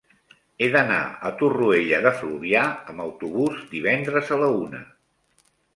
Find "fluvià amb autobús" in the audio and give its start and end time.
2.23-3.63